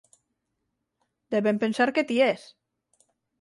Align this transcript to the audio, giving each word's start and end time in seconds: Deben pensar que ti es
Deben 1.35 1.61
pensar 1.65 1.87
que 1.99 2.05
ti 2.09 2.19
es 2.31 2.49